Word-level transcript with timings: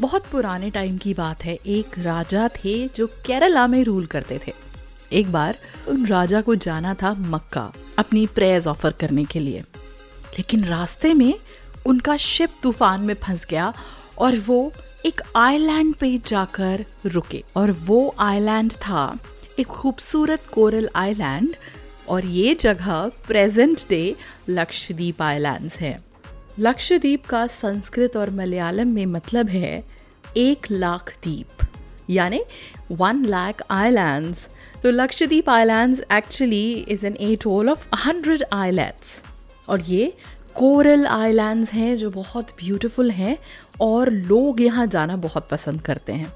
बहुत 0.00 0.26
पुराने 0.26 0.70
टाइम 0.70 0.98
की 0.98 1.14
बात 1.14 1.44
है। 1.44 1.58
एक 1.66 1.98
राजा 1.98 2.48
थे 2.48 2.88
जो 2.88 3.06
केरला 3.06 3.66
में 3.66 3.84
रूल 3.84 4.06
करते 4.06 4.40
थे। 4.46 4.52
एक 5.12 5.32
बार 5.32 5.58
उन 5.88 6.06
राजा 6.06 6.40
को 6.40 6.54
जाना 6.54 6.94
था 6.94 7.14
मक्का, 7.14 7.72
अपनी 7.98 8.26
प्रेयर्स 8.26 8.66
ऑफ़र 8.66 8.90
करने 8.90 9.24
के 9.24 9.38
लिए। 9.38 9.60
लेकिन 10.38 10.64
रास्ते 10.64 11.14
में 11.14 11.34
उनका 11.86 12.16
शिप 12.16 12.50
तूफ़ान 12.62 13.00
में 13.00 13.14
फंस 13.14 13.46
गया 13.46 13.72
और 14.18 14.36
वो 14.36 14.72
एक 15.06 15.20
आइलैंड 15.36 15.94
पे 15.94 16.20
जाकर 16.26 16.84
रुके। 17.06 17.44
और 17.56 17.70
वो 17.70 18.14
आइलैंड 18.18 18.72
था, 18.72 19.18
एक 19.58 19.66
खूबसूरत 19.66 20.46
कोरल 20.46 20.88
आइलैंड 20.94 21.56
और 22.08 22.26
ये 22.26 22.54
जगह 22.54 23.10
प्रेजेंट 23.26 23.80
डे 23.88 24.16
लक्षद्वीप 24.48 25.22
आइलैंड्स 25.22 25.74
है। 25.74 26.09
लक्षद्वीप 26.60 27.24
का 27.26 27.46
संस्कृत 27.46 28.16
और 28.16 28.30
मलयालम 28.30 28.88
में 28.88 29.06
मतलब 29.06 29.48
है 29.48 29.82
एक 30.36 30.66
लाख 30.70 31.12
द्वीप, 31.22 31.64
यानी 32.10 32.40
वन 32.92 33.24
लाख 33.24 33.62
आइलैंड्स 33.70 34.44
तो 34.82 34.90
Lakshadweep 34.90 35.48
islands 35.50 36.02
actually 36.12 36.72
is 36.88 37.06
an 37.06 37.16
atoll 37.46 37.70
of 37.70 37.86
hundred 37.96 38.44
islands 38.52 39.20
और 39.68 39.80
ये 39.80 40.12
कोरल 40.56 41.06
आइलैंड्स 41.06 41.72
हैं 41.72 41.96
जो 41.96 42.10
बहुत 42.10 42.50
ब्यूटीफुल 42.60 43.10
हैं 43.10 43.36
और 43.80 44.10
लोग 44.10 44.60
यहाँ 44.60 44.86
जाना 44.86 45.16
बहुत 45.16 45.48
पसंद 45.50 45.80
करते 45.80 46.12
हैं। 46.12 46.32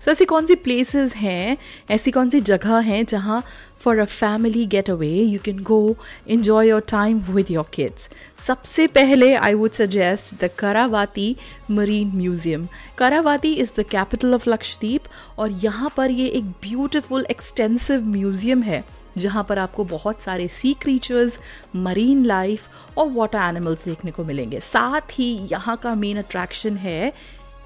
सो 0.00 0.10
ऐसी 0.10 0.24
कौन 0.24 0.46
सी 0.46 0.54
प्लेसेस 0.54 1.14
हैं, 1.16 1.56
ऐसी 1.90 2.10
कौन 2.10 2.30
सी 2.30 2.40
जगह 2.42 2.78
हैं 2.80 3.04
जहाँ 3.04 3.42
for 3.80 3.98
a 3.98 4.04
family 4.04 4.64
getaway 4.90 5.10
you 5.10 5.38
can 5.44 5.62
go 5.62 5.96
enjoy 6.28 6.68
your 6.68 6.82
time 6.88 7.18
with 7.30 7.50
your 7.50 7.66
kids 7.74 8.08
सबसे 8.46 8.86
पहले 8.86 9.34
I 9.34 9.54
would 9.54 9.72
suggest 9.72 10.34
the 10.44 10.50
Kavaratti 10.58 11.36
marine 11.70 12.10
museum 12.16 12.66
Kavaratti 12.98 13.52
is 13.54 13.72
the 13.78 13.84
capital 13.90 14.34
of 14.34 14.48
Lakshadweep 14.50 15.04
और 15.38 15.50
यहाँ 15.64 15.92
पर 15.96 16.10
ये 16.10 16.26
एक 16.28 16.44
ब्यूटिफुल 16.62 17.26
एक्सटेंसिव 17.30 18.04
म्यूज़ियम 18.06 18.62
है, 18.62 18.84
जहाँ 19.18 19.44
पर 19.48 19.58
आपको 19.58 19.84
बहुत 19.84 20.22
सारे 20.22 20.48
सी 20.48 20.72
क्रीचर्स 20.82 21.38
मरीन 21.76 22.24
लाइफ 22.24 22.98
और 22.98 23.10
वाटर 23.12 23.38
एनिमल्स 23.38 23.84
देखने 23.84 24.10
को 24.10 24.24
मिलेंगे। 24.24 24.60
साथ 24.60 25.18
ही 25.18 25.32
यहाँ 25.52 25.76
का 25.76 25.94
मेन 25.94 26.18
अट्रैक्शन 26.18 26.76
है 26.76 27.12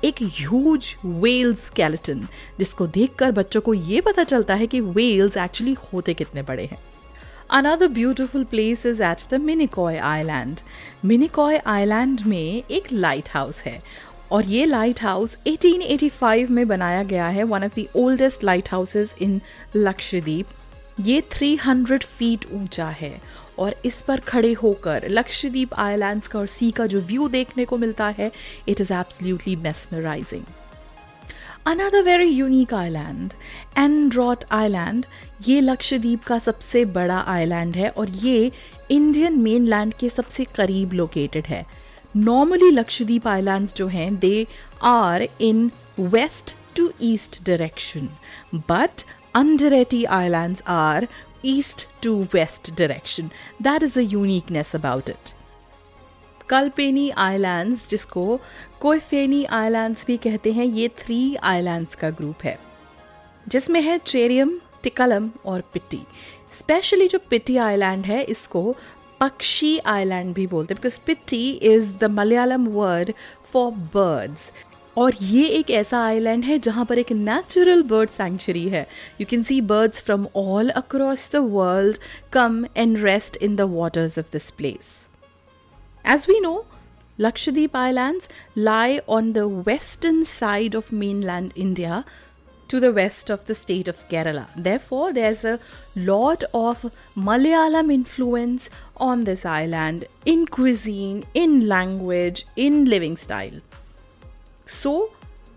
एक 0.04 0.14
ह्यूज 0.22 0.94
वेल 1.06 1.54
स्केलेटन 1.54 2.20
जिसको 2.58 2.86
देखकर 2.86 3.32
बच्चों 3.32 3.60
को 3.60 3.74
ये 3.74 4.00
पता 4.00 4.24
चलता 4.24 4.54
है 4.54 4.66
कि 4.66 4.80
वेल्स 4.80 5.36
एक्चुअली 5.36 5.76
होते 5.92 6.14
कितने 6.14 6.42
बड़े 6.42 6.64
हैं 6.64 6.78
Another 7.56 7.86
beautiful 7.88 8.42
place 8.44 8.82
is 8.86 8.98
at 9.00 9.22
the 9.30 9.38
Minicoy 9.38 9.92
Island. 10.00 10.56
Minicoy 11.06 11.60
Island 11.66 12.26
में 12.26 12.62
एक 12.70 12.92
लाइट 12.92 13.28
हाउस 13.30 13.60
है, 13.60 13.82
और 14.32 14.44
ये 14.44 14.64
लाइट 14.64 15.02
हाउस 15.02 15.36
1885 15.46 16.50
में 16.50 16.68
बनाया 16.68 17.02
गया 17.02 17.28
है 17.28 17.42
one 17.42 17.64
of 17.64 17.80
the 17.80 17.86
oldest 17.96 18.44
lighthouses 18.70 19.10
in 19.20 19.40
Lakshadweep 19.76 20.46
ये 21.00 21.22
300 21.42 22.04
फीट 22.04 22.44
ऊँचा 22.52 22.88
है 22.88 23.20
और 23.58 23.74
इस 23.84 24.00
पर 24.02 24.20
खड़े 24.20 24.52
होकर 24.52 25.08
लक्षद्वीप 25.08 25.74
आइलैंड्स 25.74 26.28
का 26.28 26.38
और 26.38 26.46
सी 26.46 26.70
का 26.70 26.86
जो 26.86 27.00
व्यू 27.00 27.28
देखने 27.28 27.64
को 27.64 27.76
मिलता 27.76 28.08
है 28.18 28.30
it 28.68 28.80
is 28.80 28.92
absolutely 28.92 29.56
mesmerising 29.56 30.44
another 31.66 32.02
very 32.02 32.28
unique 32.28 32.74
island 32.74 33.32
Androth 33.78 34.44
island 34.50 35.06
ये 35.46 35.60
लक्षद्वीप 35.60 36.22
का 36.24 36.38
सबसे 36.38 36.84
बड़ा 36.84 37.18
आइलैंड 37.26 37.76
है 37.76 37.88
और 37.88 38.10
ये 38.10 38.52
इंडियन 38.90 39.38
मेनलैंड 39.38 39.94
के 39.94 40.08
सबसे 40.08 40.44
करीब 40.54 40.92
लोकेटेड 40.92 41.46
है। 41.46 41.64
नॉर्मली 42.16 42.70
लक्षद्वीप 42.70 43.26
आइलैंड्स 43.28 43.74
जो 43.74 43.86
हैं 43.86 44.18
they 44.18 44.46
are 44.82 45.28
in 45.40 45.70
west 46.00 46.54
to 46.76 46.92
east 47.02 47.44
direction 47.44 48.08
but 48.54 49.04
Undereti 49.34 49.98
Islands 50.06 50.60
are 50.66 51.06
east 51.42 51.86
to 52.02 52.28
west 52.32 52.74
direction. 52.76 53.30
That 53.60 53.82
is 53.82 53.94
the 53.94 54.04
uniqueness 54.04 54.74
about 54.74 55.08
it. 55.08 55.34
Kalpeni 56.48 57.08
islands 57.18 57.88
जिसको 57.88 58.40
कोयफेनी 58.80 59.44
आइलैंड्स 59.44 60.04
भी 60.06 60.16
कहते 60.16 60.52
हैं, 60.52 60.64
ये 60.64 60.88
थ्री 60.98 61.36
आइलैंड्स 61.44 61.94
का 61.94 62.10
ग्रुप 62.10 62.44
है, 62.44 62.58
जिसमें 63.48 63.80
है 63.82 63.98
चेरियम 63.98 64.58
टिकलम 64.82 65.30
और 65.46 65.64
पिट्टी 65.72 66.00
स्पेशली 66.58 67.08
जो 67.08 67.18
पिट्टी 67.30 67.56
आइलैंड 67.56 68.06
है, 68.06 68.22
इसको 68.24 68.74
पक्षी 69.20 69.76
आइलैंड 69.86 70.32
भी 70.34 70.46
बोलते 70.46 70.74
हैं 70.74 70.80
बिकॉज़ 70.82 70.98
पिट्टी 71.06 71.50
is 71.50 71.92
the 72.00 72.10
Malayalam 72.10 72.66
word 72.68 73.12
for 73.52 73.72
birds 73.94 74.50
और 75.00 75.14
ये 75.22 75.44
एक 75.58 75.70
ऐसा 75.80 76.04
आइलैंड 76.04 76.44
है 76.44 76.58
जहाँ 76.66 76.84
पर 76.84 76.98
एक 76.98 77.12
नेचुरल 77.12 77.82
बर्ड 77.90 78.10
सेंचुरी 78.10 78.68
है 78.68 78.86
you 79.20 79.26
can 79.30 79.42
see 79.50 79.60
birds 79.74 80.02
from 80.04 80.26
all 80.36 80.70
across 80.82 81.28
the 81.32 81.44
world 81.52 81.98
come 82.32 82.64
and 82.76 82.96
rest 83.04 83.36
in 83.42 83.56
the 83.56 83.70
waters 83.76 84.18
of 84.18 84.32
this 84.32 84.50
place 84.58 84.96
as 86.14 86.26
we 86.28 86.40
know 86.40 86.56
Lakshadweep 87.18 87.74
Islands 87.74 88.28
lie 88.54 89.00
on 89.08 89.32
the 89.32 89.48
western 89.48 90.24
side 90.24 90.76
of 90.80 90.92
mainland 90.92 91.52
India 91.56 92.04
to 92.68 92.78
the 92.78 92.92
west 92.92 93.28
of 93.28 93.44
the 93.46 93.56
state 93.56 93.88
of 93.88 94.08
Kerala. 94.08 94.46
Therefore, 94.56 95.12
there's 95.12 95.44
a 95.44 95.58
lot 95.96 96.44
of 96.54 96.84
Malayalam 97.16 97.92
influence 97.92 98.70
on 98.98 99.24
this 99.24 99.44
island 99.44 100.04
in 100.24 100.46
cuisine, 100.46 101.24
in 101.34 101.66
language, 101.66 102.46
in 102.54 102.84
living 102.84 103.16
style. 103.16 103.60
So 104.68 104.90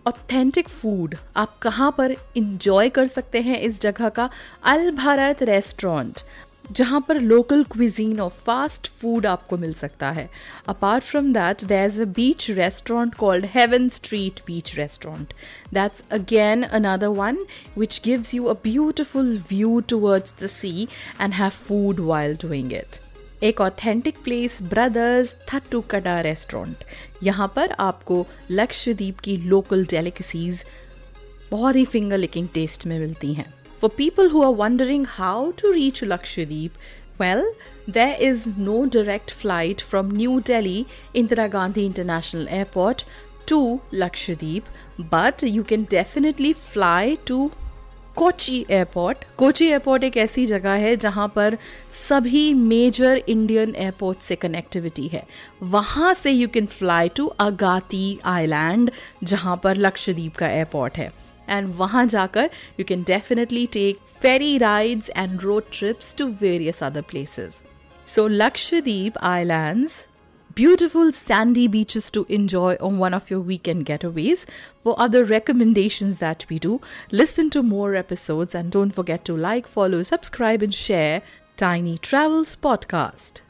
authentic 0.07 0.69
food 0.69 1.15
आप 1.37 1.57
कहाँ 1.61 1.91
पर 1.97 2.15
enjoy 2.37 2.89
कर 2.89 3.07
सकते 3.07 3.41
हैं 3.41 3.59
इस 3.61 3.81
जगह 3.81 4.09
का? 4.09 4.29
अल 4.63 4.89
Bharat 4.91 5.43
restaurant 5.43 6.19
जहाँ 6.71 7.01
पर 7.07 7.19
लोकल 7.19 7.63
क्विजीन 7.63 8.19
और 8.21 8.29
फास्ट 8.45 8.87
फ़ूड 9.01 9.25
आपको 9.25 9.57
मिल 9.57 9.73
सकता 9.73 10.11
है। 10.11 10.29
Apart 10.69 11.03
from 11.03 11.31
that 11.33 11.63
there 11.63 11.85
is 11.85 12.01
a 12.01 12.05
beach 12.15 12.49
restaurant 12.51 13.15
called 13.15 13.45
Heaven 13.45 13.89
Street 13.89 14.39
beach 14.47 14.75
restaurant 14.75 15.33
that's 15.73 16.03
again 16.11 16.63
another 16.63 17.07
one 17.19 17.45
which 17.77 18.01
gives 18.05 18.33
you 18.33 18.43
a 18.43 18.53
beautiful 18.63 19.37
view 19.49 19.79
towards 19.89 20.33
the 20.43 20.47
sea 20.47 20.87
and 21.21 21.33
have 21.33 21.49
food 21.67 21.99
while 21.99 22.37
doing 22.41 22.73
it 22.73 22.99
एक 23.43 23.61
authentic 23.61 24.17
place 24.23 24.57
brothers 24.63 25.33
Thattu 25.49 25.81
Kada 25.89 26.19
restaurant 26.21 26.83
यहाँ 27.23 27.51
पर 27.55 27.71
आपको 27.79 28.25
लक्ष्यदीप 28.51 29.19
की 29.19 29.35
local 29.37 29.85
delicacies 29.85 30.63
बहुत 31.51 31.75
ही 31.75 31.85
finger 31.85 32.17
licking 32.17 32.47
test 32.53 32.85
में 32.87 32.97
मिलती 32.99 33.33
हैं। 33.33 33.53
For 33.81 33.91
people 33.97 34.29
who 34.29 34.41
are 34.43 34.53
wondering 34.55 35.05
how 35.09 35.51
to 35.51 35.71
reach 35.71 36.03
Lakshadweep 36.03 36.73
well 37.21 37.43
there 37.89 38.21
is 38.23 38.47
no 38.59 38.83
direct 38.85 39.31
flight 39.31 39.81
from 39.81 40.11
New 40.11 40.37
Delhi 40.47 40.85
Indira 41.15 41.47
Gandhi 41.47 41.85
international 41.85 42.47
airport 42.49 43.03
to 43.47 43.79
Lakshadweep 43.93 44.63
but 45.13 45.43
you 45.43 45.63
can 45.63 45.87
definitely 45.91 46.53
fly 46.73 47.17
to 47.27 47.49
Kochi 48.15 48.63
airport. 48.69 49.17
Kochi 49.37 49.65
airport 49.65 50.03
एक 50.03 50.17
ऐसी 50.17 50.45
जगह 50.45 50.71
है 50.85 50.95
जहाँ 50.97 51.27
पर 51.35 51.57
सभी 52.07 52.53
major 52.53 53.21
Indian 53.27 53.73
airport 53.75 54.19
से 54.21 54.35
connectivity 54.35 55.07
है। 55.07 55.23
वहाँ 55.63 56.13
से 56.13 56.31
you 56.31 56.47
can 56.47 56.65
fly 56.67 57.09
to 57.09 57.25
Agatti 57.39 58.19
island 58.25 58.91
जहाँ 59.23 59.59
पर 59.63 59.77
लक्षद्वीप 59.77 60.35
का 60.35 60.49
एयरपोर्ट 60.49 60.97
है। 60.97 61.09
एंड 61.49 61.73
वहाँ 61.75 62.05
जाकर 62.05 62.49
you 62.79 62.85
can 62.85 63.03
definitely 63.03 63.65
take 63.73 63.99
ferry 64.21 64.57
rides 64.57 65.09
and 65.09 65.41
road 65.41 65.63
trips 65.73 66.15
to 66.15 66.27
various 66.41 66.83
other 66.83 67.01
places 67.01 67.61
so 68.07 68.27
Lakshadweep 68.27 69.17
islands 69.17 70.03
beautiful 70.61 71.11
sandy 71.11 71.65
beaches 71.65 72.11
to 72.11 72.23
enjoy 72.29 72.75
on 72.79 72.99
one 72.99 73.15
of 73.15 73.31
your 73.31 73.39
weekend 73.39 73.83
getaways. 73.83 74.45
For 74.83 74.93
other 74.99 75.25
recommendations 75.25 76.17
that 76.17 76.45
we 76.49 76.59
do, 76.59 76.79
listen 77.11 77.49
to 77.49 77.63
more 77.63 77.95
episodes 77.95 78.53
and 78.53 78.71
don't 78.71 78.91
forget 78.91 79.25
to 79.25 79.35
like, 79.35 79.65
follow, 79.65 80.03
subscribe, 80.03 80.61
and 80.61 80.71
share 80.71 81.23
Tiny 81.57 81.97
Travels 81.97 82.55
Podcast. 82.55 83.41